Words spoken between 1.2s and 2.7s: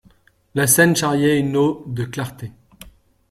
une eau de clartés.